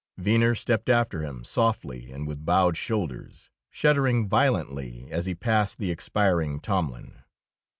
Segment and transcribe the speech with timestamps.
[0.17, 5.91] Venner stepped after him, softly and with bowed shoulders, shuddering violently as he passed the
[5.91, 7.21] expiring Tomlin.